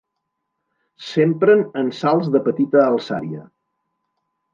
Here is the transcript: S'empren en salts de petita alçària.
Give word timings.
S'empren 1.09 1.61
en 1.81 1.91
salts 1.97 2.31
de 2.37 2.41
petita 2.47 2.81
alçària. 2.87 3.43